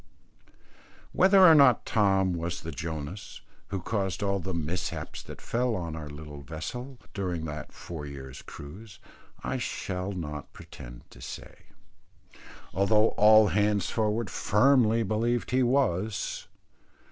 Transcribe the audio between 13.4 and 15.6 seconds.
hands forward firmly believed